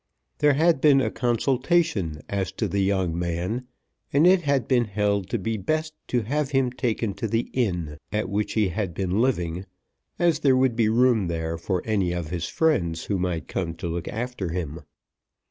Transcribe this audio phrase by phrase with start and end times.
[0.39, 3.67] There had been a consultation as to the young man,
[4.11, 7.99] and it had been held to be best to have him taken to the inn
[8.11, 9.67] at which he had been living,
[10.17, 13.87] as there would be room there for any of his friends who might come to
[13.87, 14.79] look after him.